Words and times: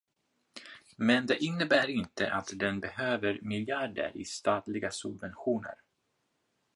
Men 0.97 1.25
det 1.27 1.43
innebär 1.43 1.87
inte 1.89 2.31
att 2.33 2.49
den 2.55 2.79
behöver 2.79 3.39
miljarder 3.41 4.17
i 4.17 4.25
statliga 4.25 4.91
subventioner. 4.91 5.75